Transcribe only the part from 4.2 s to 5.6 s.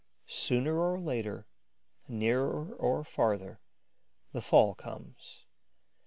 the fall comes.